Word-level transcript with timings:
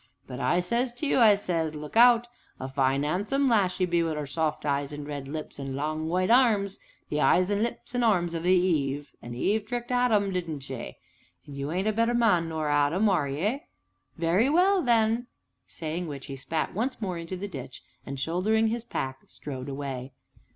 But 0.25 0.39
I 0.39 0.61
says 0.61 0.93
to 0.95 1.05
you, 1.05 1.19
I 1.19 1.35
says 1.35 1.75
look 1.75 1.95
out! 1.95 2.27
a 2.59 2.67
fine 2.67 3.03
'andsome 3.05 3.47
lass 3.47 3.75
she 3.75 3.85
be, 3.85 4.01
wi' 4.01 4.13
'er 4.15 4.25
soft 4.25 4.65
eyes 4.65 4.91
and 4.91 5.05
red 5.05 5.27
lips, 5.27 5.59
and 5.59 5.75
long, 5.75 6.07
white 6.09 6.31
arms 6.31 6.79
the 7.09 7.21
eyes 7.21 7.51
and 7.51 7.61
lips 7.61 7.93
and 7.93 8.03
arms 8.03 8.33
of 8.33 8.43
a 8.43 8.49
Eve; 8.49 9.11
and 9.21 9.35
Eve 9.35 9.63
tricked 9.67 9.91
Adam, 9.91 10.31
didn't 10.33 10.61
she? 10.61 10.97
and 11.45 11.55
you 11.55 11.71
ain't 11.71 11.87
a 11.87 11.93
better 11.93 12.15
man 12.15 12.49
nor 12.49 12.67
Adam, 12.67 13.09
are 13.09 13.29
ye? 13.29 13.61
very 14.17 14.49
well 14.49 14.81
then!" 14.81 15.27
saying 15.67 16.07
which, 16.07 16.25
he 16.25 16.35
spat 16.35 16.73
once 16.73 16.99
more 16.99 17.19
into 17.19 17.37
the 17.37 17.47
ditch, 17.47 17.83
and, 18.03 18.19
shouldering 18.19 18.69
his 18.69 18.83
pack, 18.83 19.19
strode 19.27 19.69
away. 19.69 20.13